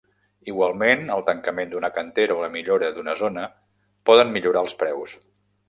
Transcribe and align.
Igualment, 0.51 1.03
el 1.15 1.21
tancament 1.27 1.69
d'una 1.75 1.91
cantera 1.99 2.39
o 2.39 2.43
la 2.45 2.51
millora 2.57 2.91
d'una 2.97 3.17
zona 3.23 3.47
poden 4.11 4.35
millorar 4.39 4.67
els 4.69 4.77
preus. 4.85 5.19